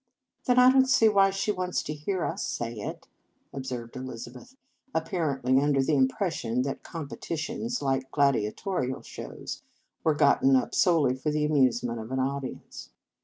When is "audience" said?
12.19-12.89